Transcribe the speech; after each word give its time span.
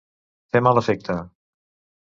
Fer 0.55 0.61
mal 0.69 0.81
efecte. 0.83 1.19